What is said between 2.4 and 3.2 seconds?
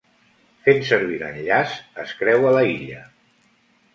la illa.